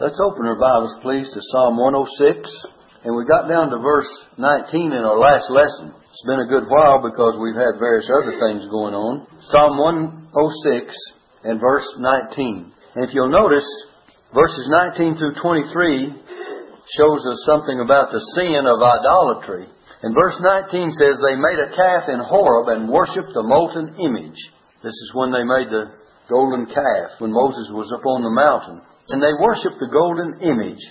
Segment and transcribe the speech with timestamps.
[0.00, 2.48] Let's open our Bibles, please, to Psalm 106.
[3.04, 4.08] And we got down to verse
[4.40, 5.92] 19 in our last lesson.
[5.92, 9.28] It's been a good while because we've had various other things going on.
[9.44, 9.76] Psalm
[10.32, 10.96] 106
[11.44, 12.72] and verse 19.
[12.96, 13.68] And if you'll notice,
[14.32, 15.68] verses 19 through 23
[16.96, 19.68] shows us something about the sin of idolatry.
[20.00, 24.40] And verse 19 says, They made a calf in Horeb and worshipped the molten image.
[24.80, 25.92] This is when they made the
[26.32, 28.80] golden calf, when Moses was up on the mountain.
[29.10, 30.82] And they worshiped the golden image,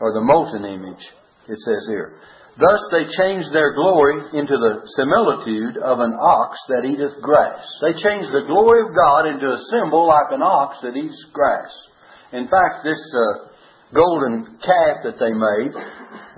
[0.00, 1.02] or the molten image,
[1.48, 2.20] it says here.
[2.54, 7.66] Thus they changed their glory into the similitude of an ox that eateth grass.
[7.82, 11.74] They changed the glory of God into a symbol like an ox that eats grass.
[12.30, 13.50] In fact, this uh,
[13.90, 15.74] golden calf that they made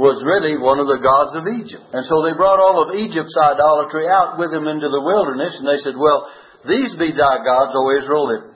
[0.00, 1.84] was really one of the gods of Egypt.
[1.92, 5.68] And so they brought all of Egypt's idolatry out with them into the wilderness, and
[5.68, 6.32] they said, Well,
[6.64, 8.55] these be thy gods, O Israel, that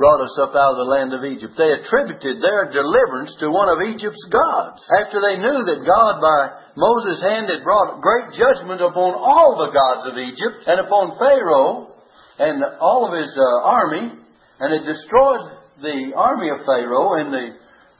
[0.00, 1.60] brought us up out of the land of Egypt.
[1.60, 4.80] They attributed their deliverance to one of Egypt's gods.
[4.96, 6.40] After they knew that God, by
[6.72, 11.92] Moses' hand, had brought great judgment upon all the gods of Egypt and upon Pharaoh
[12.40, 17.46] and all of his uh, army, and had destroyed the army of Pharaoh in the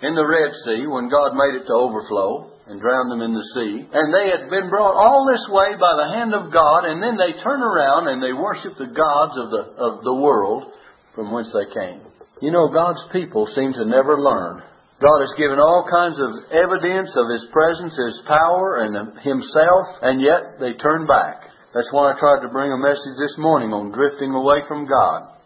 [0.00, 3.44] in the Red Sea when God made it to overflow and drowned them in the
[3.52, 3.84] sea.
[3.92, 7.20] And they had been brought all this way by the hand of God, and then
[7.20, 10.72] they turn around and they worship the gods of the of the world
[11.14, 12.00] from whence they came.
[12.40, 14.62] You know, God's people seem to never learn.
[15.00, 20.20] God has given all kinds of evidence of His presence, His power, and Himself, and
[20.20, 21.48] yet they turn back.
[21.72, 25.36] That's why I tried to bring a message this morning on drifting away from God.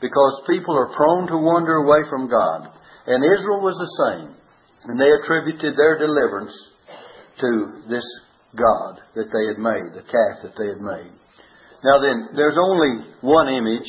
[0.00, 2.74] Because people are prone to wander away from God.
[3.06, 4.34] And Israel was the same.
[4.90, 6.54] And they attributed their deliverance
[7.38, 8.06] to this
[8.56, 11.12] God that they had made, the calf that they had made.
[11.84, 13.86] Now then, there's only one image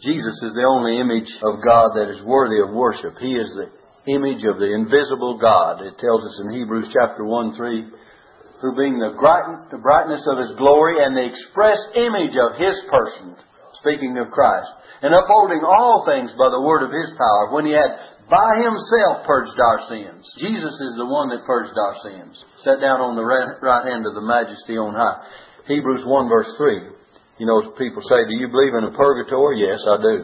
[0.00, 3.20] Jesus is the only image of God that is worthy of worship.
[3.20, 3.68] He is the
[4.08, 5.84] image of the invisible God.
[5.84, 11.04] It tells us in Hebrews chapter 1 3, who being the, brightness of his glory
[11.04, 13.36] and the express image of his person,
[13.84, 14.72] speaking of Christ,
[15.04, 17.92] and upholding all things by the word of his power, when he had
[18.32, 20.24] by himself purged our sins.
[20.40, 22.40] Jesus is the one that purged our sins.
[22.64, 25.28] Sat down on the right hand of the majesty on high.
[25.66, 26.99] Hebrews 1 verse 3.
[27.40, 29.64] You know, people say, Do you believe in a purgatory?
[29.64, 30.16] Yes, I do.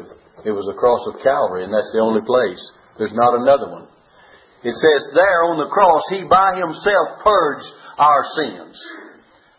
[0.45, 2.61] It was the cross of Calvary, and that's the only place.
[3.01, 3.89] There's not another one.
[4.61, 8.77] It says there on the cross, He by Himself purged our sins.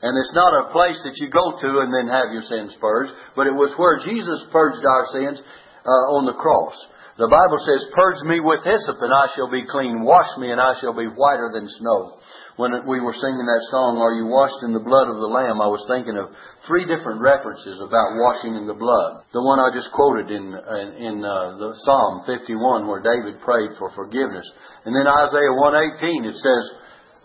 [0.05, 3.09] And it's not a place that you go to and then have your sins purged,
[3.33, 6.77] but it was where Jesus purged our sins uh, on the cross.
[7.17, 10.05] The Bible says, Purge me with hyssop, and I shall be clean.
[10.05, 12.21] Wash me, and I shall be whiter than snow
[12.57, 15.61] when we were singing that song, Are You Washed in the Blood of the Lamb,
[15.61, 16.33] I was thinking of
[16.65, 19.21] three different references about washing in the blood.
[19.35, 23.77] The one I just quoted in, in, in uh, the Psalm 51 where David prayed
[23.77, 24.47] for forgiveness.
[24.85, 26.63] And then Isaiah 118, it says,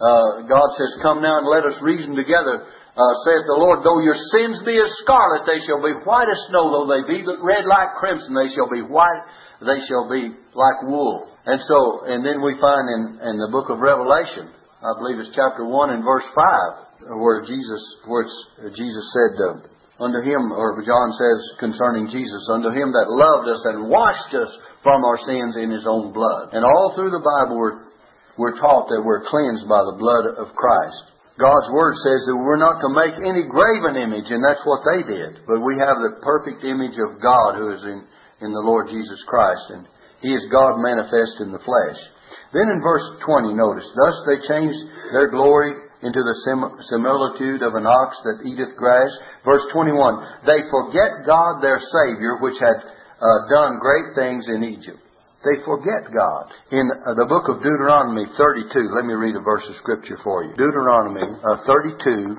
[0.03, 2.67] uh, God says, Come now and let us reason together.
[2.93, 6.43] Uh, saith the Lord, though your sins be as scarlet, they shall be white as
[6.53, 6.69] snow.
[6.69, 9.23] Though they be red like crimson, they shall be white.
[9.65, 11.31] They shall be like wool.
[11.47, 14.51] And so, and then we find in, in the book of Revelation,
[14.83, 18.27] I believe it's chapter 1 and verse 5, where Jesus, where
[18.75, 23.63] Jesus said, uh, unto him, or John says concerning Jesus, unto him that loved us
[23.71, 24.51] and washed us
[24.83, 26.51] from our sins in his own blood.
[26.51, 27.87] And all through the Bible we're,
[28.35, 31.15] we're taught that we're cleansed by the blood of Christ.
[31.39, 35.07] God's Word says that we're not to make any graven image, and that's what they
[35.07, 35.47] did.
[35.47, 38.03] But we have the perfect image of God who is in,
[38.43, 39.87] in the Lord Jesus Christ, and
[40.27, 42.03] He is God manifest in the flesh.
[42.53, 44.79] Then in verse 20, notice, Thus they changed
[45.13, 49.11] their glory into the sim- similitude of an ox that eateth grass.
[49.45, 55.01] Verse 21, They forget God their Savior, which had uh, done great things in Egypt.
[55.43, 56.53] They forget God.
[56.71, 60.45] In uh, the book of Deuteronomy 32, let me read a verse of scripture for
[60.45, 60.55] you.
[60.55, 62.39] Deuteronomy uh, 32,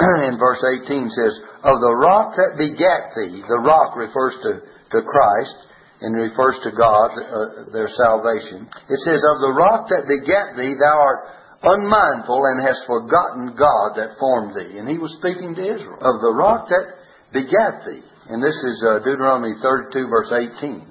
[0.28, 5.00] in verse 18 says, Of the rock that begat thee, the rock refers to, to
[5.00, 5.56] Christ,
[6.00, 8.66] and refers to God, uh, their salvation.
[8.90, 11.20] It says, Of the rock that begat thee, thou art
[11.62, 14.78] unmindful and hast forgotten God that formed thee.
[14.78, 15.96] And he was speaking to Israel.
[16.02, 16.86] Of the rock that
[17.32, 18.04] begat thee.
[18.28, 20.84] And this is uh, Deuteronomy 32, verse 18.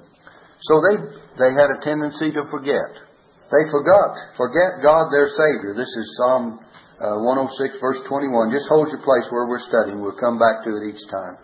[0.62, 0.96] So they,
[1.38, 2.90] they had a tendency to forget.
[3.50, 5.74] They forgot, forget God their Savior.
[5.76, 6.58] This is Psalm
[6.98, 8.50] uh, 106, verse 21.
[8.50, 10.00] Just hold your place where we're studying.
[10.00, 11.36] We'll come back to it each time.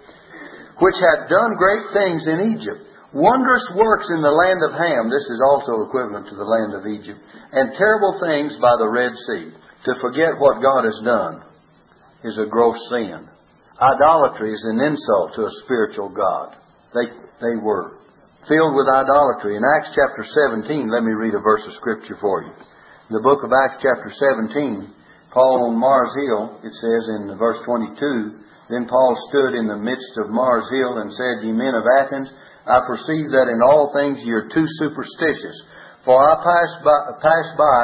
[0.81, 5.27] Which had done great things in Egypt Wondrous works in the land of Ham, this
[5.27, 7.19] is also equivalent to the land of Egypt,
[7.51, 9.51] and terrible things by the Red Sea.
[9.85, 11.43] To forget what God has done
[12.23, 13.27] is a gross sin.
[13.81, 16.55] Idolatry is an insult to a spiritual God.
[16.95, 17.09] They,
[17.41, 17.99] they were
[18.47, 19.57] filled with idolatry.
[19.57, 22.53] In Acts chapter 17, let me read a verse of scripture for you.
[22.53, 24.87] In the book of Acts chapter 17,
[25.33, 30.15] Paul on Mars Hill, it says in verse 22, Then Paul stood in the midst
[30.19, 32.31] of Mars Hill and said, Ye men of Athens,
[32.71, 35.61] I perceive that in all things ye are too superstitious.
[36.05, 37.81] For I passed by, passed by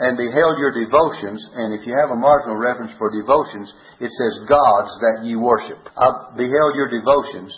[0.00, 4.48] and beheld your devotions, and if you have a marginal reference for devotions, it says
[4.48, 5.78] gods that ye worship.
[5.96, 7.54] I beheld your devotions.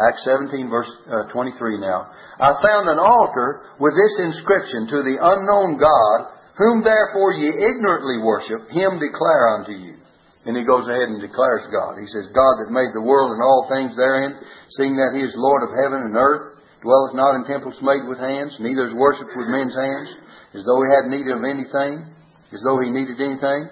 [0.00, 2.08] Acts 17 verse uh, 23 now.
[2.40, 8.24] I found an altar with this inscription to the unknown God, whom therefore ye ignorantly
[8.24, 10.01] worship, him declare unto you.
[10.42, 12.02] And he goes ahead and declares God.
[12.02, 14.34] He says, God that made the world and all things therein,
[14.74, 18.18] seeing that he is Lord of heaven and earth, dwelleth not in temples made with
[18.18, 20.10] hands, neither is worshipped with men's hands,
[20.58, 22.10] as though he had need of anything,
[22.50, 23.70] as though he needed anything.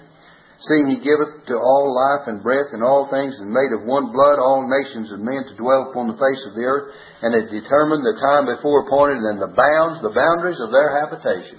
[0.63, 4.13] Seeing he giveth to all life and breath and all things, and made of one
[4.13, 7.51] blood all nations of men to dwell upon the face of the earth, and had
[7.51, 11.59] determined the time before appointed and the bounds, the boundaries of their habitation.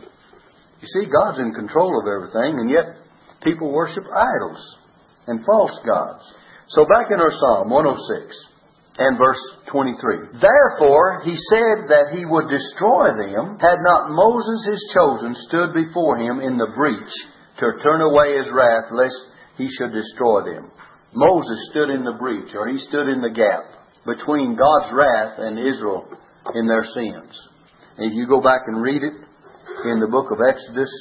[0.79, 2.95] You see, God's in control of everything, and yet
[3.43, 4.61] people worship idols
[5.31, 6.27] and false gods.
[6.67, 8.51] So back in our Psalm 106,
[8.97, 9.39] and verse
[9.71, 10.39] 23.
[10.39, 16.17] Therefore he said that he would destroy them, had not Moses his chosen stood before
[16.17, 17.13] him in the breach
[17.59, 19.15] to turn away his wrath, lest
[19.57, 20.71] he should destroy them.
[21.13, 23.63] Moses stood in the breach, or he stood in the gap
[24.05, 26.07] between God's wrath and Israel
[26.55, 27.39] in their sins.
[27.97, 29.13] If you go back and read it
[29.85, 30.91] in the book of Exodus,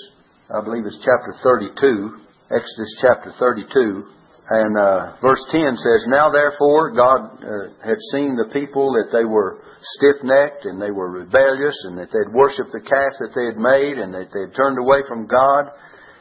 [0.51, 2.19] I believe it's chapter 32,
[2.51, 4.05] Exodus chapter 32,
[4.51, 9.25] and uh, verse 10 says, Now therefore God uh, had seen the people that they
[9.25, 9.63] were
[9.95, 13.63] stiff necked and they were rebellious and that they'd worshipped the calf that they had
[13.63, 15.71] made and that they had turned away from God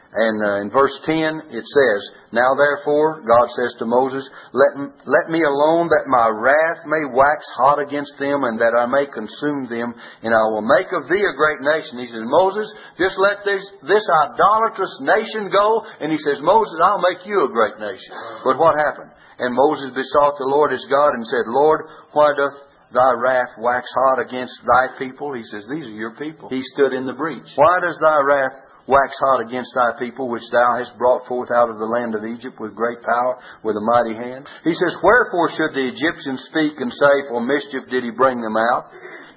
[0.10, 2.00] and uh, in verse 10, it says,
[2.34, 4.26] Now therefore, God says to Moses,
[4.58, 8.90] let, let me alone that my wrath may wax hot against them and that I
[8.90, 9.94] may consume them,
[10.26, 12.02] and I will make of thee a great nation.
[12.02, 15.86] He says, Moses, just let this, this idolatrous nation go.
[16.02, 18.10] And he says, Moses, I'll make you a great nation.
[18.42, 19.14] But what happened?
[19.38, 21.86] And Moses besought the Lord his God and said, Lord,
[22.18, 22.58] why doth
[22.90, 25.38] thy wrath wax hot against thy people?
[25.38, 26.50] He says, These are your people.
[26.50, 27.46] He stood in the breach.
[27.56, 28.58] Why does thy wrath
[28.90, 32.26] wax hot against thy people, which thou hast brought forth out of the land of
[32.26, 34.50] Egypt with great power, with a mighty hand.
[34.66, 38.58] He says, Wherefore should the Egyptians speak and say, For mischief did he bring them
[38.58, 38.90] out,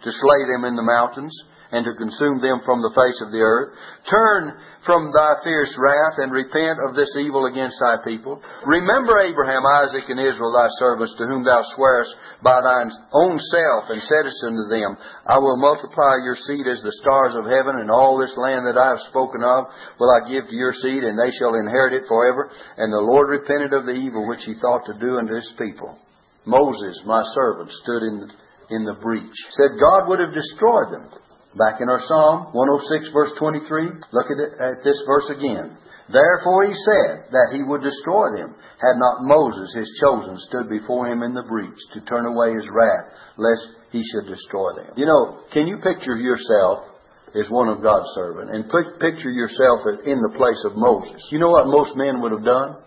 [0.02, 1.37] to slay them in the mountains?
[1.73, 3.73] And to consume them from the face of the earth.
[4.09, 4.53] Turn
[4.85, 8.43] from thy fierce wrath and repent of this evil against thy people.
[8.67, 13.89] Remember Abraham, Isaac, and Israel, thy servants, to whom thou swearest by thine own self,
[13.89, 17.91] and saidst unto them, I will multiply your seed as the stars of heaven, and
[17.91, 21.17] all this land that I have spoken of will I give to your seed, and
[21.17, 22.51] they shall inherit it forever.
[22.77, 25.97] And the Lord repented of the evil which he thought to do unto his people.
[26.45, 28.35] Moses, my servant, stood in the,
[28.75, 29.37] in the breach.
[29.51, 31.22] Said God would have destroyed them.
[31.56, 35.76] Back in our Psalm 106 verse 23, look at, it, at this verse again.
[36.08, 41.08] Therefore he said that he would destroy them, had not Moses, his chosen, stood before
[41.08, 44.96] him in the breach to turn away his wrath, lest he should destroy them.
[44.96, 46.88] You know, can you picture yourself
[47.37, 48.64] as one of God's servant and
[49.00, 51.20] picture yourself in the place of Moses?
[51.31, 52.81] You know what most men would have done?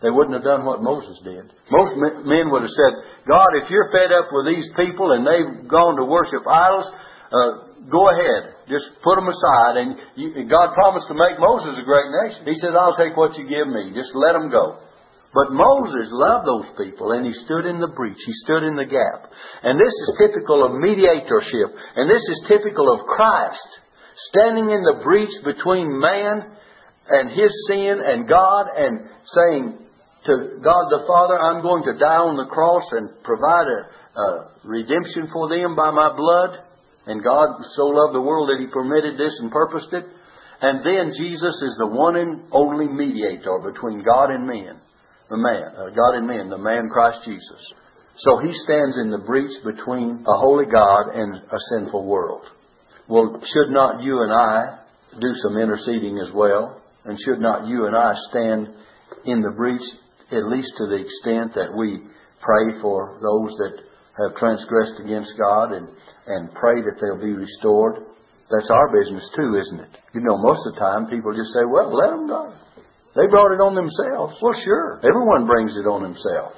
[0.00, 1.52] They wouldn't have done what Moses did.
[1.68, 1.92] Most
[2.24, 2.92] men would have said,
[3.28, 6.88] God, if you're fed up with these people and they've gone to worship idols,
[7.30, 8.66] uh, go ahead.
[8.68, 9.74] Just put them aside.
[9.78, 12.46] And you, God promised to make Moses a great nation.
[12.46, 13.94] He said, I'll take what you give me.
[13.94, 14.78] Just let them go.
[15.32, 18.18] But Moses loved those people and he stood in the breach.
[18.26, 19.30] He stood in the gap.
[19.62, 21.70] And this is typical of mediatorship.
[21.94, 23.68] And this is typical of Christ
[24.34, 26.50] standing in the breach between man
[27.08, 29.78] and his sin and God and saying
[30.26, 33.80] to God the Father, I'm going to die on the cross and provide a,
[34.20, 36.58] a redemption for them by my blood.
[37.10, 40.06] And God so loved the world that He permitted this and purposed it.
[40.62, 44.78] And then Jesus is the one and only mediator between God and men.
[45.28, 47.66] The man, uh, God and men, the man Christ Jesus.
[48.18, 52.46] So He stands in the breach between a holy God and a sinful world.
[53.08, 54.78] Well, should not you and I
[55.18, 56.80] do some interceding as well?
[57.04, 58.68] And should not you and I stand
[59.24, 59.82] in the breach
[60.30, 62.06] at least to the extent that we
[62.40, 63.89] pray for those that
[64.20, 65.88] have transgressed against God and,
[66.26, 68.04] and pray that they'll be restored.
[68.50, 69.92] That's our business too, isn't it?
[70.14, 72.52] You know, most of the time people just say, well, let them go.
[73.16, 74.38] They brought it on themselves.
[74.42, 75.00] Well, sure.
[75.02, 76.54] Everyone brings it on himself.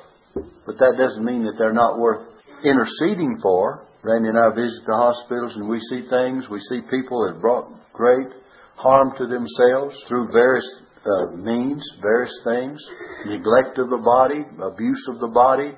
[0.66, 2.28] But that doesn't mean that they're not worth
[2.64, 3.86] interceding for.
[4.02, 6.48] Randy and I visit the hospitals and we see things.
[6.50, 8.28] We see people that brought great
[8.76, 10.66] harm to themselves through various
[11.04, 12.80] uh, means, various things.
[13.26, 15.72] Neglect of the body, abuse of the body,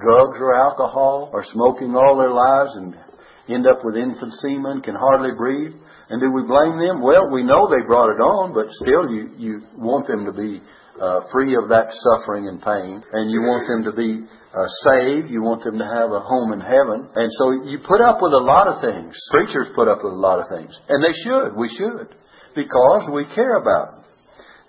[0.00, 2.96] drugs or alcohol or smoking all their lives and
[3.48, 5.74] end up with emphysema and can hardly breathe.
[6.10, 7.02] And do we blame them?
[7.02, 10.60] Well, we know they brought it on, but still you, you want them to be
[11.00, 15.30] uh, free of that suffering and pain, and you want them to be uh, saved.
[15.30, 18.34] You want them to have a home in heaven, and so you put up with
[18.34, 19.16] a lot of things.
[19.30, 21.56] Preachers put up with a lot of things, and they should.
[21.56, 22.10] We should,
[22.54, 24.04] because we care about them.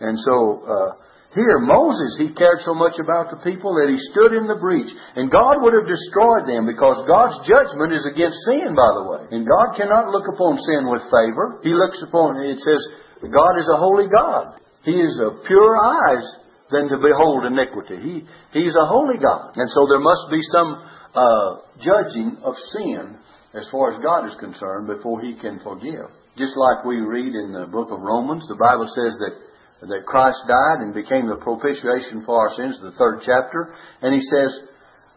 [0.01, 1.00] And so uh,
[1.31, 4.91] here, Moses, he cared so much about the people that he stood in the breach,
[5.15, 9.21] and God would have destroyed them because God's judgment is against sin, by the way,
[9.31, 11.63] and God cannot look upon sin with favor.
[11.63, 12.83] He looks upon it says
[13.23, 14.59] God is a holy God.
[14.83, 16.25] He is of pure eyes
[16.71, 17.99] than to behold iniquity.
[18.01, 18.15] He,
[18.51, 19.55] he's a holy God.
[19.55, 20.69] And so there must be some
[21.13, 23.15] uh, judging of sin
[23.53, 26.07] as far as God is concerned before He can forgive.
[26.37, 29.35] Just like we read in the book of Romans, the Bible says that,
[29.81, 33.73] that Christ died and became the propitiation for our sins, the third chapter.
[34.01, 34.69] And He says,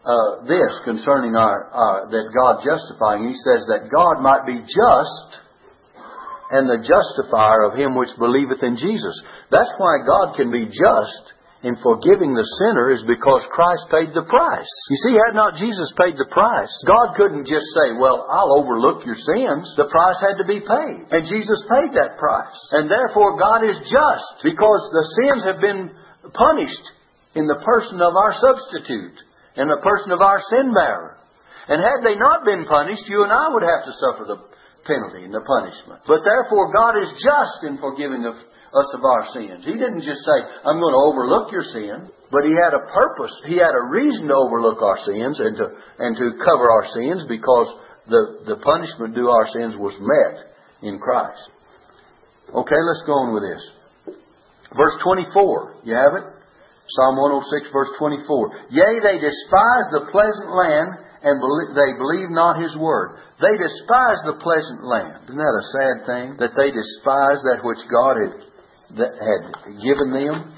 [0.05, 5.41] uh, this concerning our, our that God justifying, he says that God might be just
[6.53, 9.17] and the justifier of him which believeth in Jesus.
[9.49, 11.33] That's why God can be just
[11.65, 14.69] in forgiving the sinner is because Christ paid the price.
[14.93, 19.01] You see, had not Jesus paid the price, God couldn't just say, well, I'll overlook
[19.01, 19.65] your sins.
[19.73, 21.09] The price had to be paid.
[21.09, 22.53] And Jesus paid that price.
[22.69, 25.89] And therefore God is just because the sins have been
[26.37, 26.85] punished
[27.33, 29.17] in the person of our substitute,
[29.57, 31.17] in the person of our sin bearer.
[31.65, 34.39] And had they not been punished, you and I would have to suffer the
[34.85, 36.05] penalty and the punishment.
[36.05, 38.37] But therefore, God is just in forgiving of
[38.75, 39.63] us of our sins.
[39.63, 43.33] He didn't just say, I'm going to overlook your sin, but He had a purpose.
[43.47, 45.67] He had a reason to overlook our sins and to,
[45.99, 47.71] and to cover our sins because
[48.07, 50.51] the, the punishment due our sins was met
[50.83, 51.51] in Christ.
[52.53, 53.63] Okay, let's go on with this.
[54.75, 55.81] Verse 24.
[55.85, 56.25] You have it?
[56.85, 58.69] Psalm 106, verse 24.
[58.69, 61.41] Yea, they despise the pleasant land and
[61.73, 63.17] they believe not his word.
[63.41, 65.25] They despise the pleasant land.
[65.25, 66.27] Isn't that a sad thing?
[66.37, 68.45] That they despise that which God had,
[68.93, 69.41] had
[69.81, 70.53] given them.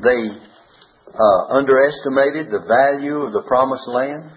[0.00, 0.20] They
[1.12, 4.30] uh, underestimated the value of the promised land.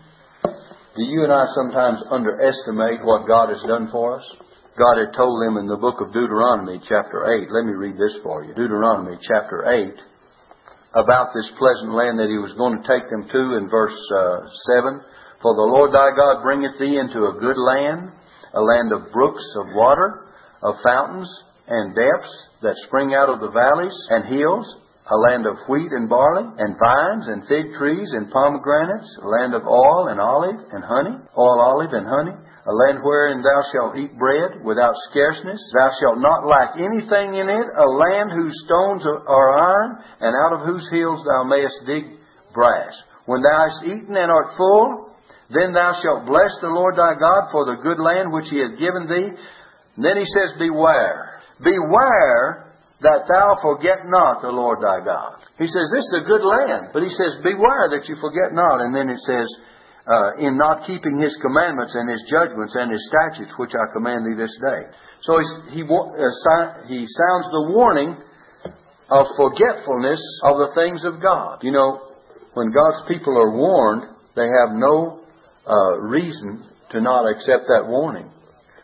[0.44, 4.25] Do you and I sometimes underestimate what God has done for us?
[4.77, 7.48] God had told them in the book of Deuteronomy, chapter 8.
[7.51, 8.54] Let me read this for you.
[8.54, 9.96] Deuteronomy, chapter 8
[10.96, 14.48] about this pleasant land that he was going to take them to in verse uh,
[14.80, 15.04] 7.
[15.44, 18.15] For the Lord thy God bringeth thee into a good land,
[18.56, 20.32] a land of brooks of water,
[20.63, 21.27] of fountains
[21.67, 24.65] and depths that spring out of the valleys and hills,
[25.05, 29.53] a land of wheat and barley, and vines and fig trees and pomegranates, a land
[29.53, 32.34] of oil and olive and honey, oil, olive, and honey,
[32.65, 35.62] a land wherein thou shalt eat bread without scarceness.
[35.74, 40.53] Thou shalt not lack anything in it, a land whose stones are iron, and out
[40.57, 42.17] of whose hills thou mayest dig
[42.53, 42.98] brass.
[43.25, 45.13] When thou hast eaten and art full,
[45.50, 48.79] then thou shalt bless the Lord thy God for the good land which he hath
[48.79, 49.29] given thee.
[49.95, 51.35] And then he says, Beware.
[51.63, 55.39] Beware that thou forget not the Lord thy God.
[55.59, 56.89] He says, This is a good land.
[56.93, 58.81] But he says, Beware that you forget not.
[58.81, 59.47] And then it says,
[60.07, 64.25] uh, in not keeping his commandments and his judgments and his statutes, which I command
[64.25, 64.81] thee this day.
[65.24, 68.15] So he, he, uh, he sounds the warning
[69.09, 71.63] of forgetfulness of the things of God.
[71.63, 72.01] You know,
[72.53, 74.03] when God's people are warned,
[74.35, 75.21] they have no
[75.67, 78.29] uh, reason to not accept that warning.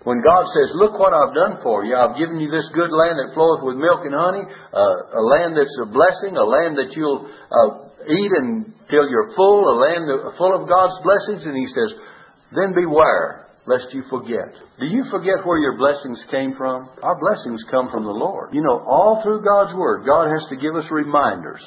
[0.04, 3.22] When God says, Look what I've done for you, I've given you this good land
[3.22, 6.98] that floweth with milk and honey, uh, a land that's a blessing, a land that
[6.98, 7.70] you'll uh,
[8.10, 11.46] eat until you're full, a land full of God's blessings.
[11.46, 11.94] And he says,
[12.52, 14.58] then beware lest you forget.
[14.80, 16.90] Do you forget where your blessings came from?
[17.04, 18.54] Our blessings come from the Lord.
[18.54, 21.62] You know, all through God's Word, God has to give us reminders.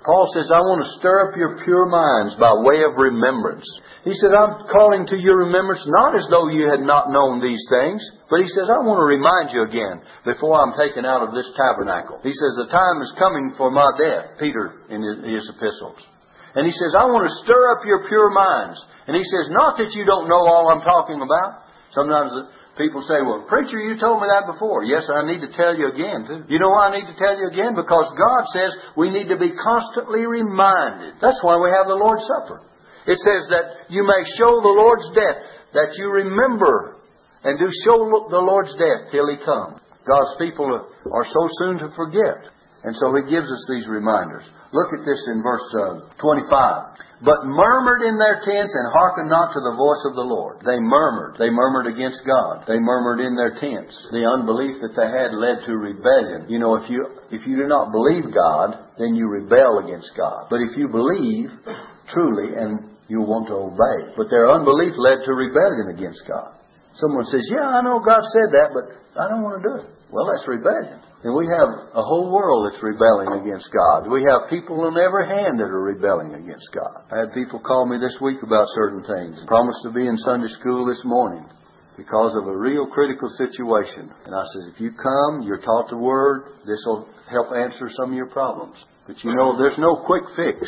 [0.00, 3.68] Paul says, I want to stir up your pure minds by way of remembrance.
[4.00, 7.60] He said, I'm calling to your remembrance not as though you had not known these
[7.68, 8.00] things,
[8.32, 11.52] but he says, I want to remind you again before I'm taken out of this
[11.52, 12.16] tabernacle.
[12.24, 16.00] He says, the time is coming for my death, Peter in his epistles.
[16.56, 18.80] And he says, I want to stir up your pure minds.
[19.04, 21.68] And he says, not that you don't know all I'm talking about.
[21.92, 22.32] Sometimes
[22.80, 24.88] people say, well, preacher, you told me that before.
[24.88, 26.40] Yes, I need to tell you again, too.
[26.48, 27.76] You know why I need to tell you again?
[27.76, 31.20] Because God says we need to be constantly reminded.
[31.20, 32.64] That's why we have the Lord's Supper.
[33.04, 35.44] It says that you may show the Lord's death,
[35.76, 36.96] that you remember
[37.44, 39.80] and do show the Lord's death till He comes.
[40.08, 42.48] God's people are so soon to forget.
[42.82, 44.48] And so He gives us these reminders.
[44.72, 47.20] Look at this in verse uh, 25.
[47.20, 50.64] But murmured in their tents and hearkened not to the voice of the Lord.
[50.64, 51.36] They murmured.
[51.36, 52.64] They murmured against God.
[52.64, 53.92] They murmured in their tents.
[54.08, 56.48] The unbelief that they had led to rebellion.
[56.48, 60.48] You know, if you, if you do not believe God, then you rebel against God.
[60.48, 61.52] But if you believe,
[62.08, 64.16] truly, and you'll want to obey.
[64.16, 66.56] But their unbelief led to rebellion against God.
[66.96, 69.86] Someone says, Yeah, I know God said that, but I don't want to do it.
[70.08, 71.04] Well, that's rebellion.
[71.22, 74.08] And we have a whole world that's rebelling against God.
[74.08, 77.04] We have people on every hand that are rebelling against God.
[77.12, 79.36] I had people call me this week about certain things.
[79.42, 81.44] I promised to be in Sunday school this morning
[82.00, 84.08] because of a real critical situation.
[84.24, 88.10] And I said, if you come, you're taught the Word, this will help answer some
[88.10, 88.80] of your problems.
[89.06, 90.64] But you know, there's no quick fix.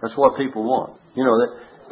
[0.00, 0.96] That's what people want.
[1.12, 1.50] You know, that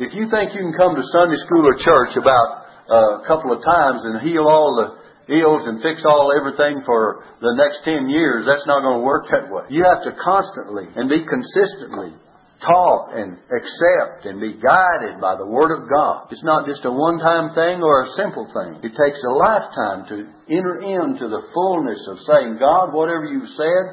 [0.09, 3.53] if you think you can come to Sunday school or church about uh, a couple
[3.53, 4.89] of times and heal all the
[5.31, 9.31] ills and fix all everything for the next 10 years, that's not going to work
[9.31, 9.65] that way.
[9.71, 12.13] You have to constantly and be consistently
[12.61, 16.29] taught and accept and be guided by the Word of God.
[16.31, 18.85] It's not just a one-time thing or a simple thing.
[18.85, 20.17] It takes a lifetime to
[20.53, 23.85] enter into the fullness of saying, God, whatever you've said,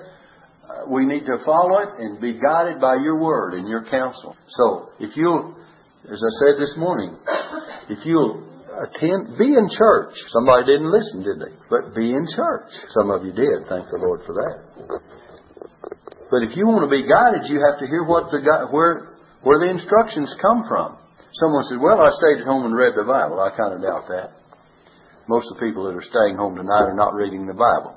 [0.68, 4.36] uh, we need to follow it and be guided by your Word and your counsel.
[4.48, 5.56] So, if you'll,
[6.12, 7.16] as I said this morning,
[7.90, 8.47] if you'll
[8.78, 10.14] attend, be in church.
[10.30, 11.54] Somebody didn't listen, did they?
[11.70, 12.70] But be in church.
[12.98, 13.66] Some of you did.
[13.70, 14.58] Thank the Lord for that.
[16.30, 19.60] But if you want to be guided, you have to hear what the where where
[19.64, 21.00] the instructions come from.
[21.40, 24.08] Someone said, "Well, I stayed at home and read the Bible." I kind of doubt
[24.12, 24.36] that.
[25.28, 27.96] Most of the people that are staying home tonight are not reading the Bible.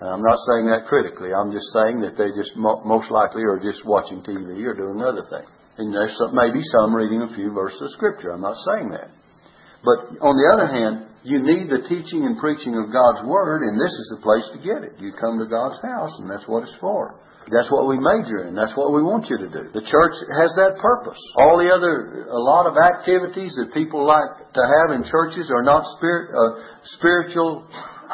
[0.00, 1.32] And I'm not saying that critically.
[1.32, 5.00] I'm just saying that they just mo- most likely are just watching TV or doing
[5.04, 5.48] other things.
[5.76, 8.32] And there's some, maybe some reading a few verses of Scripture.
[8.32, 9.12] I'm not saying that.
[9.84, 13.80] But on the other hand, you need the teaching and preaching of God's Word, and
[13.80, 14.96] this is the place to get it.
[15.00, 17.16] You come to God's house, and that's what it's for.
[17.50, 18.54] That's what we major in.
[18.54, 19.72] That's what we want you to do.
[19.74, 21.18] The church has that purpose.
[21.34, 25.64] All the other, a lot of activities that people like to have in churches are
[25.64, 26.62] not spirit, uh,
[26.94, 27.66] spiritual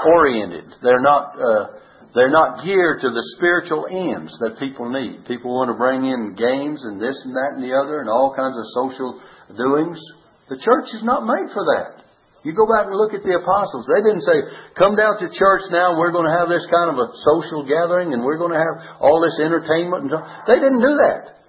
[0.06, 0.72] oriented.
[0.80, 1.66] They're not, uh,
[2.14, 5.26] they're not geared to the spiritual ends that people need.
[5.26, 8.32] People want to bring in games and this and that and the other and all
[8.32, 9.20] kinds of social
[9.52, 10.00] doings.
[10.48, 12.06] The church is not made for that.
[12.46, 13.90] You go back and look at the apostles.
[13.90, 14.38] They didn't say,
[14.78, 18.14] come down to church now we're going to have this kind of a social gathering
[18.14, 20.06] and we're going to have all this entertainment.
[20.06, 20.14] And.
[20.46, 21.42] They didn't do that.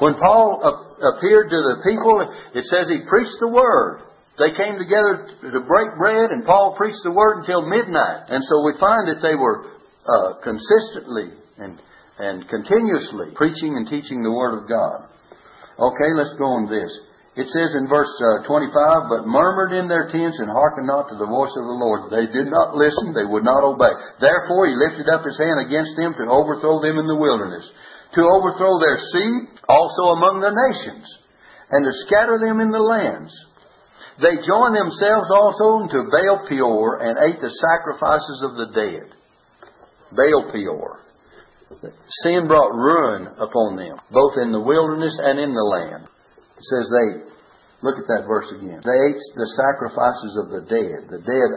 [0.00, 2.24] When Paul appeared to the people,
[2.56, 4.08] it says he preached the word.
[4.40, 8.32] They came together to break bread and Paul preached the word until midnight.
[8.32, 9.76] And so we find that they were
[10.08, 11.76] uh, consistently and,
[12.16, 15.04] and continuously preaching and teaching the word of God.
[15.76, 16.88] Okay, let's go on this.
[17.38, 21.14] It says in verse uh, 25, But murmured in their tents and hearkened not to
[21.14, 22.10] the voice of the Lord.
[22.10, 23.94] They did not listen, they would not obey.
[24.18, 27.62] Therefore he lifted up his hand against them to overthrow them in the wilderness,
[28.18, 31.06] to overthrow their seed also among the nations,
[31.70, 33.30] and to scatter them in the lands.
[34.18, 39.14] They joined themselves also to Baal Peor and ate the sacrifices of the dead.
[40.10, 41.06] Baal Peor.
[42.26, 46.10] Sin brought ruin upon them, both in the wilderness and in the land.
[46.58, 47.08] Says they,
[47.82, 48.82] look at that verse again.
[48.82, 51.06] They ate the sacrifices of the dead.
[51.06, 51.50] The dead,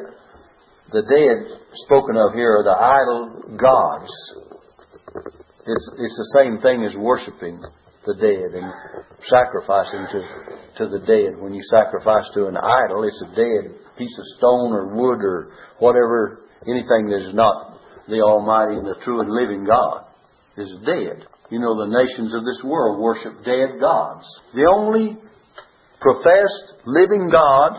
[0.93, 1.37] the dead
[1.85, 4.11] spoken of here are the idol gods.
[5.65, 7.61] It's, it's the same thing as worshiping
[8.05, 8.69] the dead and
[9.29, 10.19] sacrificing to,
[10.77, 11.37] to the dead.
[11.41, 15.53] When you sacrifice to an idol, it's a dead piece of stone or wood or
[15.79, 20.05] whatever, anything that is not the Almighty and the true and living God
[20.57, 21.25] is dead.
[21.51, 24.25] You know, the nations of this world worship dead gods.
[24.55, 25.17] The only
[25.99, 27.75] professed living God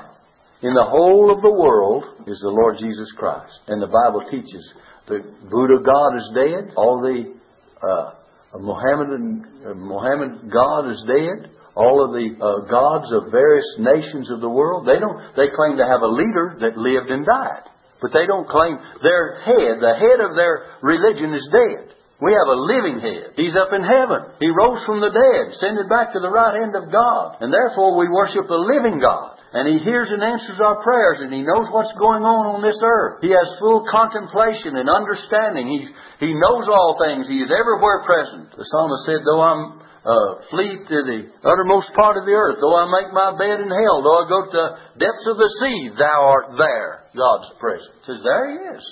[0.61, 3.61] in the whole of the world is the Lord Jesus Christ.
[3.69, 4.63] And the Bible teaches
[5.09, 6.75] the Buddha God is dead.
[6.77, 7.33] All the
[7.81, 11.51] uh, Mohammedan uh, Mohammed God is dead.
[11.75, 15.17] All of the uh, gods of various nations of the world, they don't.
[15.33, 17.73] They claim to have a leader that lived and died,
[18.05, 19.81] but they don't claim their head.
[19.81, 21.97] The head of their religion is dead.
[22.23, 23.35] We have a living head.
[23.35, 24.39] He's up in heaven.
[24.39, 27.43] He rose from the dead, ascended back to the right hand of God.
[27.43, 29.43] And therefore we worship a living God.
[29.51, 32.79] And He hears and answers our prayers and He knows what's going on on this
[32.79, 33.27] earth.
[33.27, 35.67] He has full contemplation and understanding.
[35.67, 35.81] He,
[36.23, 37.27] he knows all things.
[37.27, 38.55] He is everywhere present.
[38.55, 42.79] The psalmist said, though I'm uh, flee to the uttermost part of the earth, though
[42.79, 44.69] I make my bed in hell, though I go to the
[45.03, 47.11] depths of the sea, thou art there.
[47.19, 47.99] God's presence.
[48.07, 48.85] Says, there He is.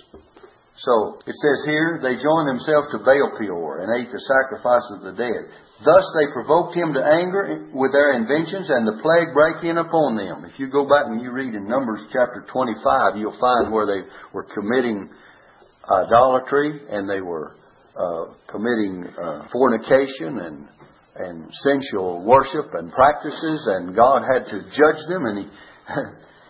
[0.80, 5.04] So it says here, they joined themselves to Baal Peor and ate the sacrifice of
[5.04, 5.52] the dead.
[5.84, 10.16] Thus they provoked him to anger with their inventions, and the plague brake in upon
[10.16, 10.48] them.
[10.48, 14.08] If you go back and you read in Numbers chapter 25, you'll find where they
[14.32, 15.10] were committing
[15.84, 17.56] idolatry and they were
[17.96, 20.68] uh, committing uh, fornication and
[21.16, 25.46] and sensual worship and practices, and God had to judge them, and He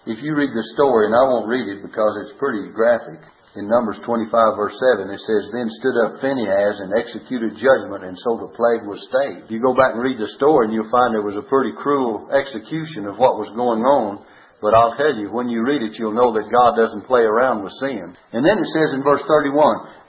[0.13, 3.21] if you read the story, and I won't read it because it's pretty graphic,
[3.59, 8.15] in Numbers 25 verse 7, it says, Then stood up Phinehas and executed judgment, and
[8.15, 9.51] so the plague was stayed.
[9.51, 12.31] You go back and read the story, and you'll find there was a pretty cruel
[12.31, 14.23] execution of what was going on.
[14.63, 17.65] But I'll tell you, when you read it, you'll know that God doesn't play around
[17.65, 18.13] with sin.
[18.31, 19.57] And then it says in verse 31,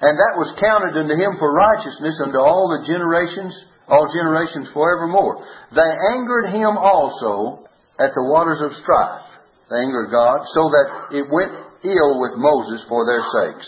[0.04, 3.56] And that was counted unto him for righteousness unto all the generations,
[3.88, 5.48] all generations forevermore.
[5.72, 7.64] They angered him also
[7.98, 9.32] at the waters of strife.
[9.72, 13.68] They angered God, so that it went ill with Moses for their sakes.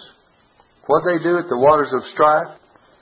[0.88, 2.60] What they do at the waters of strife?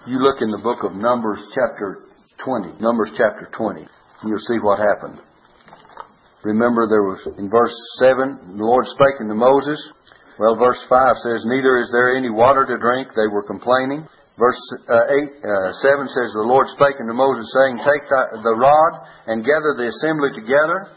[0.08, 2.06] You look in the book of Numbers chapter
[2.45, 2.82] 20.
[2.82, 3.86] Numbers chapter 20.
[4.26, 5.19] You'll see what happened.
[6.43, 9.78] Remember there was, in verse 7, the Lord spake unto Moses.
[10.41, 13.13] Well, verse 5 says, Neither is there any water to drink.
[13.13, 14.08] They were complaining.
[14.41, 14.58] Verse
[14.89, 18.93] uh, 8, uh, 7 says, The Lord spake unto Moses, saying, Take thy, the rod
[19.30, 20.89] and gather the assembly together,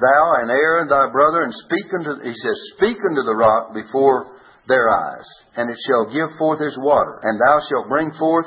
[0.00, 4.36] thou and Aaron thy brother, and speak unto, he says, Speak unto the rock before
[4.68, 8.46] their eyes, and it shall give forth his water, and thou shalt bring forth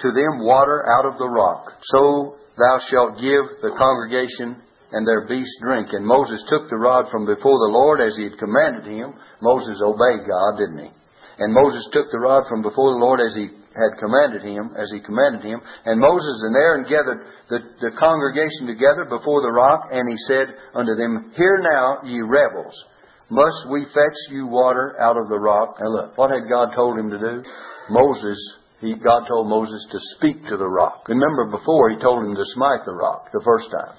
[0.00, 1.72] to them water out of the rock.
[1.82, 4.60] So thou shalt give the congregation
[4.92, 5.88] and their beasts drink.
[5.92, 9.14] And Moses took the rod from before the Lord as he had commanded him.
[9.40, 10.90] Moses obeyed God, didn't he?
[11.38, 14.90] And Moses took the rod from before the Lord as he had commanded him, as
[14.92, 15.60] he commanded him.
[15.84, 20.54] And Moses and Aaron gathered the, the congregation together before the rock, and he said
[20.74, 22.74] unto them, Hear now, ye rebels,
[23.30, 25.76] must we fetch you water out of the rock?
[25.80, 27.42] And look, what had God told him to do?
[27.88, 28.38] Moses,
[28.80, 31.08] he, God told Moses to speak to the rock.
[31.08, 33.96] Remember before he told him to smite the rock the first time.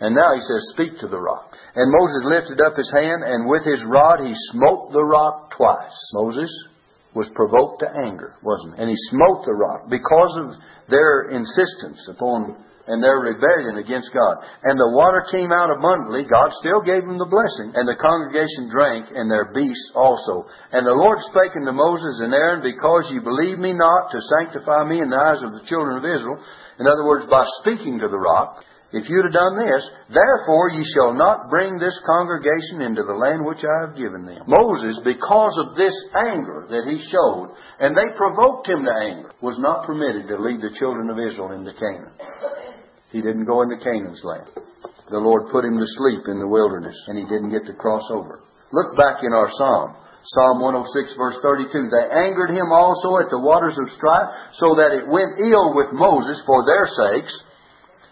[0.00, 1.56] And now he says, Speak to the rock.
[1.74, 5.96] And Moses lifted up his hand, and with his rod he smote the rock twice.
[6.14, 6.50] Moses
[7.14, 8.82] was provoked to anger, wasn't he?
[8.82, 10.54] And he smote the rock because of
[10.88, 12.56] their insistence upon
[12.90, 14.42] and their rebellion against God.
[14.66, 16.26] And the water came out abundantly.
[16.26, 17.70] God still gave them the blessing.
[17.78, 20.50] And the congregation drank, and their beasts also.
[20.74, 24.90] And the Lord spake unto Moses and Aaron, Because ye believe me not to sanctify
[24.90, 26.42] me in the eyes of the children of Israel.
[26.82, 30.82] In other words, by speaking to the rock, if you'd have done this, therefore ye
[30.82, 34.42] shall not bring this congregation into the land which I have given them.
[34.50, 35.94] Moses, because of this
[36.26, 40.58] anger that he showed, and they provoked him to anger, was not permitted to lead
[40.58, 42.10] the children of Israel into Canaan.
[43.14, 44.50] He didn't go into Canaan's land.
[45.10, 48.06] The Lord put him to sleep in the wilderness, and he didn't get to cross
[48.10, 48.42] over.
[48.74, 49.94] Look back in our psalm.
[50.22, 51.90] Psalm 106 verse 32.
[51.90, 55.94] They angered him also at the waters of strife, so that it went ill with
[55.94, 57.38] Moses for their sakes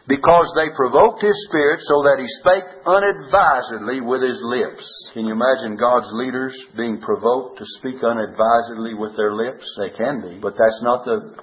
[0.09, 4.89] because they provoked his spirit so that he spake unadvisedly with his lips.
[5.13, 9.69] Can you imagine God's leaders being provoked to speak unadvisedly with their lips?
[9.77, 11.37] They can be, but that's not the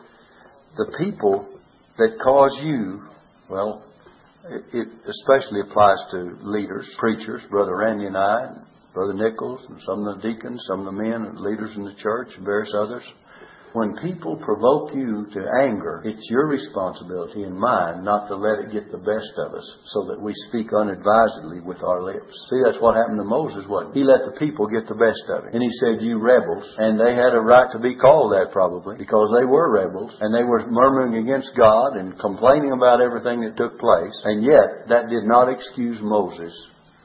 [0.78, 1.47] the people
[1.97, 3.08] that cause you.
[3.49, 3.86] Well,
[4.49, 8.49] it, especially applies to leaders, preachers, Brother Randy and I,
[8.93, 11.93] Brother Nichols, and some of the deacons, some of the men and leaders in the
[11.93, 13.04] church, and various others.
[13.75, 18.71] When people provoke you to anger, it's your responsibility and mine not to let it
[18.71, 22.31] get the best of us so that we speak unadvisedly with our lips.
[22.47, 23.91] See, that's what happened to Moses, what?
[23.91, 25.51] He let the people get the best of it.
[25.51, 26.63] And he said, you rebels.
[26.79, 30.31] And they had a right to be called that probably because they were rebels and
[30.31, 34.15] they were murmuring against God and complaining about everything that took place.
[34.23, 36.55] And yet, that did not excuse Moses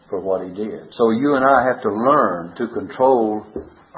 [0.06, 0.94] for what he did.
[0.94, 3.42] So you and I have to learn to control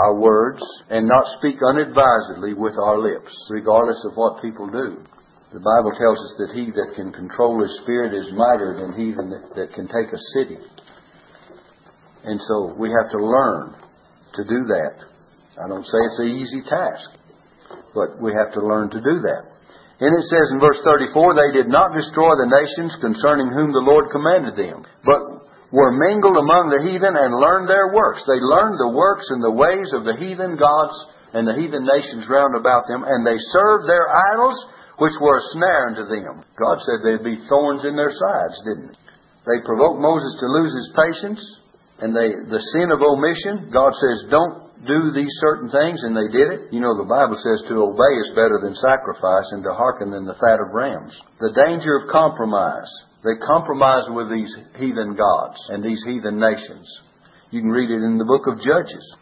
[0.02, 5.02] our words and not speak unadvisedly with our lips, regardless of what people do.
[5.52, 9.12] The Bible tells us that he that can control his spirit is mightier than he
[9.12, 10.56] that, can take a city.
[12.24, 13.76] And so we have to learn
[14.34, 14.94] to do that.
[15.62, 17.10] I don't say it's an easy task,
[17.94, 19.52] but we have to learn to do that.
[20.00, 23.86] And it says in verse 34, they did not destroy the nations concerning whom the
[23.86, 28.22] Lord commanded them, but were mingled among the heathen and learned their works.
[28.28, 30.94] They learned the works and the ways of the heathen gods
[31.32, 34.04] and the heathen nations round about them, and they served their
[34.36, 34.58] idols,
[35.00, 36.44] which were a snare unto them.
[36.60, 39.00] God said they'd be thorns in their sides, didn't they?
[39.48, 41.40] They provoked Moses to lose his patience,
[42.04, 43.72] and they the sin of omission.
[43.72, 46.60] God says, don't do these certain things, and they did it.
[46.70, 50.28] You know, the Bible says to obey is better than sacrifice, and to hearken than
[50.28, 51.16] the fat of rams.
[51.40, 52.92] The danger of compromise.
[53.22, 56.86] They compromised with these heathen gods and these heathen nations.
[57.50, 59.16] You can read it in the book of Judges.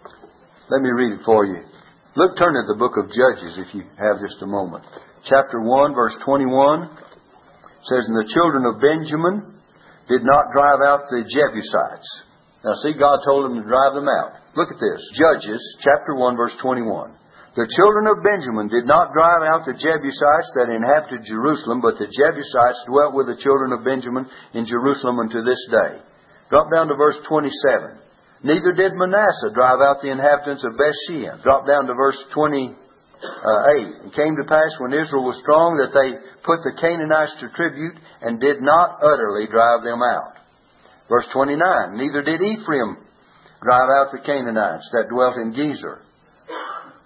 [0.71, 1.61] Let me read it for you.
[2.17, 4.85] Look, turn to the book of Judges if you have just a moment.
[5.25, 6.89] Chapter 1, verse 21
[7.93, 9.61] says, And the children of Benjamin
[10.09, 12.09] did not drive out the Jebusites.
[12.65, 14.33] Now see, God told them to drive them out.
[14.57, 15.01] Look at this.
[15.13, 17.20] Judges, chapter 1, verse 21.
[17.61, 22.09] The children of Benjamin did not drive out the Jebusites that inhabited Jerusalem, but the
[22.09, 24.25] Jebusites dwelt with the children of Benjamin
[24.57, 26.01] in Jerusalem unto this day.
[26.49, 28.01] Drop down to verse 27.
[28.49, 31.37] Neither did Manasseh drive out the inhabitants of Bethshean.
[31.45, 32.73] Drop down to verse 28.
[32.73, 38.01] It came to pass when Israel was strong that they put the Canaanites to tribute
[38.25, 40.41] and did not utterly drive them out.
[41.13, 41.61] Verse 29.
[41.93, 43.05] Neither did Ephraim
[43.61, 46.09] drive out the Canaanites that dwelt in Gezer.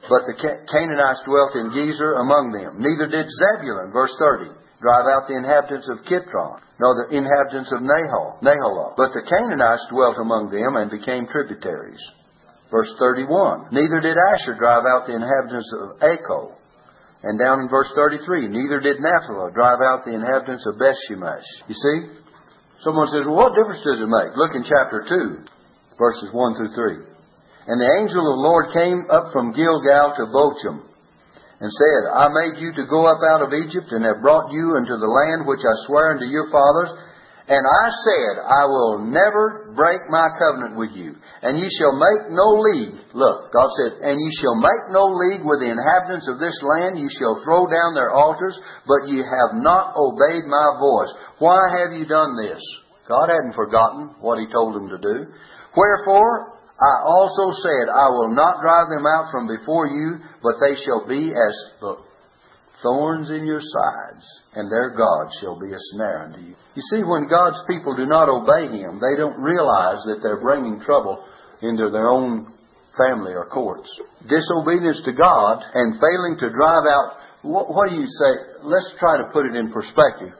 [0.09, 2.77] But the Canaanites dwelt in Gezer among them.
[2.77, 7.81] Neither did Zebulun, verse 30, drive out the inhabitants of Kitron, nor the inhabitants of
[7.81, 8.93] Nahal, Nahalol.
[9.01, 12.01] But the Canaanites dwelt among them and became tributaries.
[12.71, 13.73] Verse 31.
[13.73, 16.53] Neither did Asher drive out the inhabitants of Acco.
[17.25, 21.49] And down in verse 33, neither did Naphtali drive out the inhabitants of Bethshemesh.
[21.69, 22.21] You see?
[22.85, 24.37] Someone says, well, what difference does it make?
[24.37, 25.49] Look in chapter 2,
[25.97, 27.14] verses 1 through 3.
[27.67, 30.85] And the angel of the Lord came up from Gilgal to Bochim,
[31.61, 34.77] and said, I made you to go up out of Egypt, and have brought you
[34.77, 36.93] into the land which I swear unto your fathers.
[37.45, 41.13] And I said, I will never break my covenant with you,
[41.45, 42.97] and ye shall make no league.
[43.13, 46.97] Look, God said, and ye shall make no league with the inhabitants of this land.
[46.97, 48.57] Ye shall throw down their altars,
[48.89, 51.13] but ye have not obeyed my voice.
[51.37, 52.61] Why have ye done this?
[53.09, 55.29] God hadn't forgotten what He told them to do.
[55.77, 56.54] Wherefore,
[56.85, 61.09] I also said, I will not drive them out from before you, but they shall
[61.09, 61.55] be as
[62.83, 66.55] thorns in your sides, and their God shall be a snare unto you.
[66.77, 70.81] You see, when God's people do not obey Him, they don't realize that they're bringing
[70.81, 71.25] trouble
[71.63, 72.53] into their own
[72.99, 73.89] family or courts.
[74.29, 78.61] Disobedience to God and failing to drive out, what, what do you say?
[78.63, 80.37] Let's try to put it in perspective.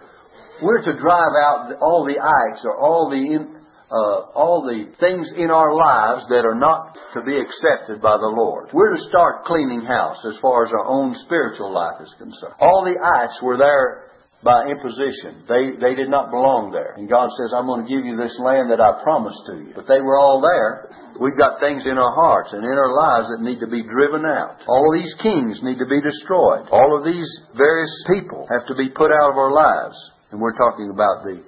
[0.63, 5.33] We're to drive out all the ites or all the in, uh, all the things
[5.37, 8.71] in our lives that are not to be accepted by the Lord.
[8.73, 12.57] We're to start cleaning house as far as our own spiritual life is concerned.
[12.61, 14.11] All the ites were there
[14.45, 15.45] by imposition.
[15.49, 16.95] They, they did not belong there.
[16.97, 19.73] And God says, I'm going to give you this land that I promised to you.
[19.73, 20.93] But they were all there.
[21.17, 24.29] We've got things in our hearts and in our lives that need to be driven
[24.29, 24.61] out.
[24.69, 26.69] All of these kings need to be destroyed.
[26.69, 29.97] All of these various people have to be put out of our lives.
[30.31, 31.41] And we're talking about the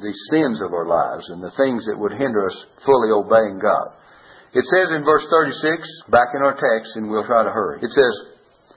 [0.00, 4.00] the sins of our lives and the things that would hinder us fully obeying God.
[4.52, 7.78] It says in verse 36, back in our text, and we'll try to hurry.
[7.82, 8.14] It says,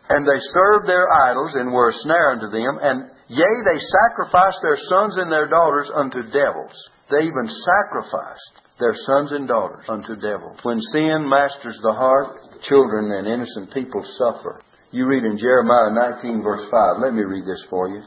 [0.09, 4.61] And they served their idols and were a snare unto them, and yea, they sacrificed
[4.61, 6.77] their sons and their daughters unto devils.
[7.09, 10.59] They even sacrificed their sons and daughters unto devils.
[10.61, 14.61] When sin masters the heart, children and innocent people suffer.
[14.91, 15.89] You read in Jeremiah
[16.21, 17.01] 19 verse 5.
[17.01, 18.01] Let me read this for you.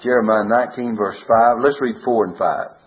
[0.00, 1.60] Jeremiah 19 verse 5.
[1.62, 2.82] Let's read 4 and 5.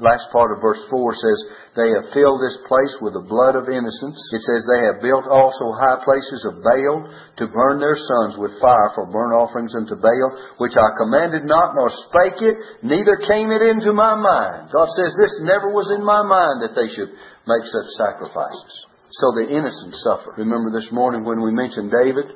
[0.00, 1.38] Last part of verse 4 says,
[1.76, 4.16] They have filled this place with the blood of innocence.
[4.32, 7.04] It says, They have built also high places of Baal
[7.36, 11.76] to burn their sons with fire for burnt offerings unto Baal, which I commanded not,
[11.76, 14.72] nor spake it, neither came it into my mind.
[14.72, 17.12] God says, This never was in my mind that they should
[17.44, 18.72] make such sacrifices.
[19.12, 20.32] So the innocent suffer.
[20.40, 22.32] Remember this morning when we mentioned David?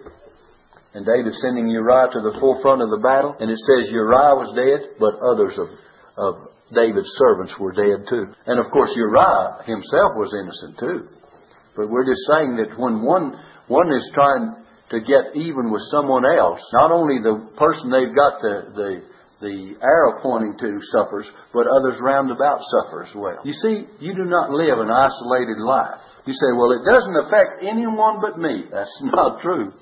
[0.97, 3.37] And David sending Uriah to the forefront of the battle.
[3.37, 5.69] And it says Uriah was dead, but others of,
[6.17, 6.33] of
[6.73, 8.25] David's servants were dead too.
[8.49, 11.13] And of course Uriah himself was innocent too.
[11.77, 13.37] But we're just saying that when one,
[13.69, 14.57] one is trying
[14.89, 18.91] to get even with someone else, not only the person they've got the, the,
[19.45, 23.45] the arrow pointing to suffers, but others round about suffer as well.
[23.45, 26.01] You see, you do not live an isolated life.
[26.25, 28.65] You say, well, it doesn't affect anyone but me.
[28.73, 29.77] That's not true.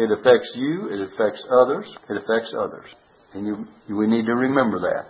[0.00, 2.88] It affects you, it affects others, it affects others.
[3.36, 5.04] And you, we need to remember that.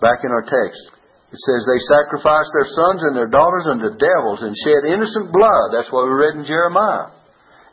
[0.00, 0.88] Back in our text,
[1.28, 5.68] it says, They sacrificed their sons and their daughters unto devils and shed innocent blood.
[5.76, 7.12] That's what we read in Jeremiah.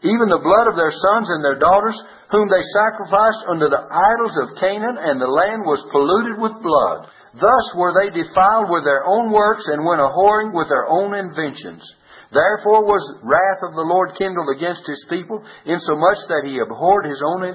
[0.04, 1.96] Even the blood of their sons and their daughters,
[2.28, 7.08] whom they sacrificed unto the idols of Canaan, and the land was polluted with blood.
[7.40, 11.16] Thus were they defiled with their own works, and went a whoring with their own
[11.16, 11.88] inventions.
[12.34, 17.22] Therefore was wrath of the Lord kindled against his people, insomuch that he abhorred his
[17.22, 17.54] own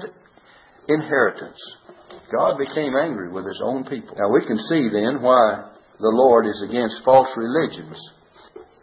[0.87, 1.59] inheritance.
[2.31, 4.15] God became angry with his own people.
[4.15, 5.67] Now we can see then why
[5.99, 7.99] the Lord is against false religions.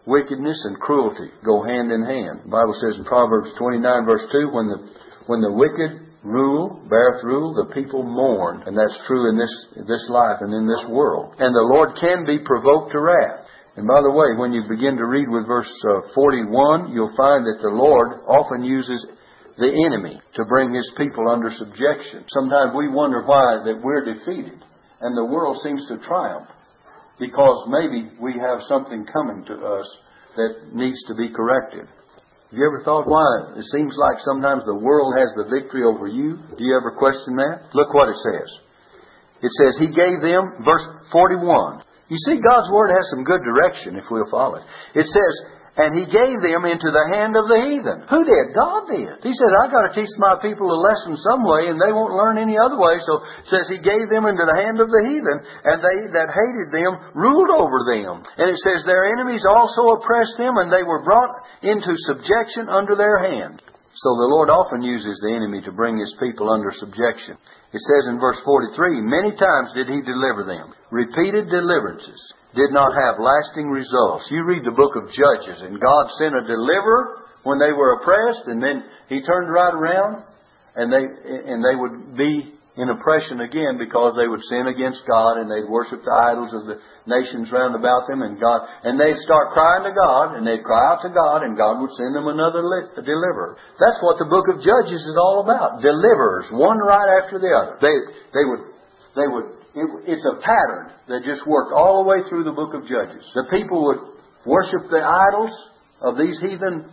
[0.04, 2.44] Wickedness and cruelty go hand in hand.
[2.44, 4.78] The Bible says in Proverbs 29 verse 2, when the,
[5.26, 8.62] when the wicked rule, beareth rule, the people mourn.
[8.66, 11.34] And that's true in this, this life and in this world.
[11.38, 13.45] And the Lord can be provoked to wrath.
[13.76, 17.44] And by the way, when you begin to read with verse uh, 41, you'll find
[17.44, 19.04] that the Lord often uses
[19.58, 22.24] the enemy to bring his people under subjection.
[22.28, 24.64] Sometimes we wonder why that we're defeated
[25.00, 26.48] and the world seems to triumph
[27.18, 29.88] because maybe we have something coming to us
[30.36, 31.84] that needs to be corrected.
[31.86, 36.06] Have you ever thought why it seems like sometimes the world has the victory over
[36.06, 36.36] you?
[36.56, 37.68] Do you ever question that?
[37.74, 38.48] Look what it says.
[39.42, 43.96] It says, He gave them, verse 41, You see, God's Word has some good direction
[43.96, 44.64] if we'll follow it.
[44.94, 45.34] It says,
[45.76, 48.08] and he gave them into the hand of the heathen.
[48.08, 48.56] Who did?
[48.56, 49.20] God did.
[49.20, 52.16] He said, I've got to teach my people a lesson some way, and they won't
[52.16, 52.96] learn any other way.
[53.04, 55.38] So it says he gave them into the hand of the heathen,
[55.68, 58.24] and they that hated them ruled over them.
[58.40, 62.96] And it says their enemies also oppressed them, and they were brought into subjection under
[62.96, 63.60] their hand.
[63.92, 67.36] So the Lord often uses the enemy to bring his people under subjection.
[67.72, 70.72] It says in verse 43, Many times did he deliver them.
[70.90, 72.20] Repeated deliverances
[72.54, 74.30] did not have lasting results.
[74.30, 78.46] You read the book of Judges, and God sent a deliverer when they were oppressed,
[78.46, 80.22] and then He turned right around,
[80.76, 85.40] and they and they would be in oppression again because they would sin against God
[85.40, 86.76] and they'd worship the idols of the
[87.08, 90.92] nations round about them and God and they'd start crying to God and they'd cry
[90.92, 93.56] out to God and God would send them another li- deliverer.
[93.80, 95.80] That's what the book of Judges is all about.
[95.80, 97.80] Deliverers, one right after the other.
[97.80, 97.96] They
[98.36, 98.62] they would
[99.16, 102.72] they would it, it's a pattern that just worked all the way through the book
[102.72, 103.24] of Judges.
[103.32, 104.00] The people would
[104.44, 105.52] worship the idols
[106.00, 106.88] of these heathen,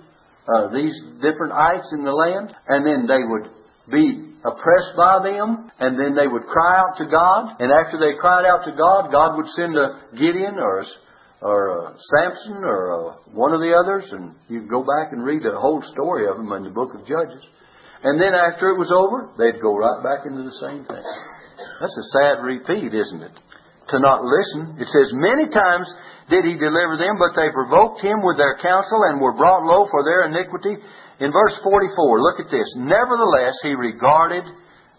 [0.48, 3.52] uh, these different ites in the land, and then they would
[3.89, 8.19] be oppressed by them, and then they would cry out to God, and after they
[8.19, 10.86] cried out to God, God would send a Gideon or a,
[11.41, 15.43] or a Samson or a, one of the others, and you go back and read
[15.43, 17.43] the whole story of them in the book of Judges.
[18.04, 21.04] And then after it was over, they'd go right back into the same thing.
[21.80, 23.36] That's a sad repeat, isn't it?
[23.96, 24.76] To not listen.
[24.80, 25.88] It says, Many times
[26.30, 29.88] did he deliver them, but they provoked him with their counsel and were brought low
[29.88, 30.84] for their iniquity.
[31.19, 32.67] In verse 44, look at this.
[32.78, 34.43] Nevertheless, he regarded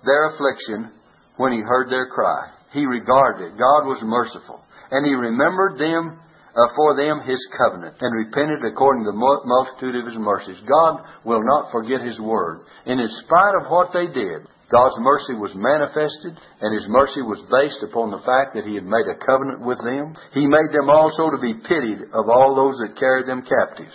[0.05, 0.91] their affliction
[1.37, 2.51] when he heard their cry.
[2.73, 3.59] He regarded it.
[3.59, 4.63] God was merciful.
[4.91, 6.21] And he remembered them
[6.55, 10.59] uh, for them his covenant and repented according to the multitude of his mercies.
[10.69, 12.67] God will not forget his word.
[12.87, 17.39] And in spite of what they did, God's mercy was manifested, and His mercy was
[17.47, 20.17] based upon the fact that He had made a covenant with them.
[20.33, 23.95] He made them also to be pitied of all those that carried them captives.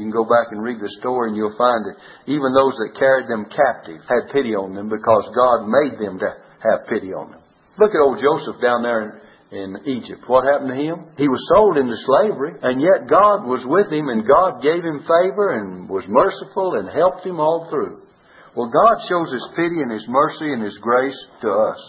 [0.00, 2.96] You can go back and read the story and you'll find that even those that
[2.96, 6.30] carried them captive had pity on them because God made them to
[6.64, 7.40] have pity on them.
[7.76, 9.20] Look at old Joseph down there
[9.52, 10.24] in, in Egypt.
[10.24, 11.12] What happened to him?
[11.20, 15.04] He was sold into slavery, and yet God was with him, and God gave him
[15.04, 18.08] favor and was merciful and helped him all through.
[18.54, 21.80] Well, God shows His pity and His mercy and His grace to us.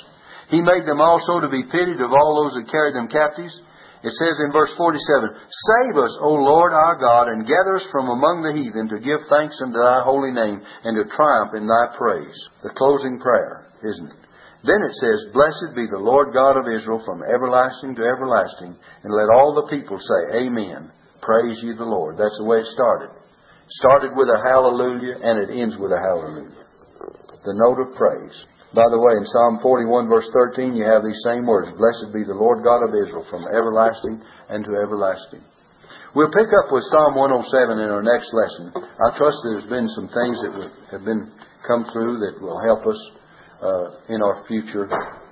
[0.50, 3.60] He made them also to be pitied of all those that carried them captives.
[4.04, 8.10] It says in verse 47, Save us, O Lord our God, and gather us from
[8.10, 11.94] among the heathen to give thanks unto thy holy name and to triumph in thy
[11.98, 12.38] praise.
[12.64, 14.22] The closing prayer, isn't it?
[14.66, 19.12] Then it says, Blessed be the Lord God of Israel from everlasting to everlasting, and
[19.14, 20.90] let all the people say, Amen.
[21.22, 22.18] Praise ye the Lord.
[22.18, 23.14] That's the way it started
[23.72, 26.68] started with a hallelujah and it ends with a hallelujah.
[27.46, 28.36] The note of praise.
[28.72, 32.24] By the way, in Psalm 41 verse 13 you have these same words, Blessed be
[32.24, 35.44] the Lord God of Israel from everlasting and to everlasting.
[36.16, 38.72] We'll pick up with Psalm 107 in our next lesson.
[38.76, 40.54] I trust there's been some things that
[40.92, 41.32] have been
[41.68, 43.00] come through that will help us
[43.60, 44.88] uh, in our future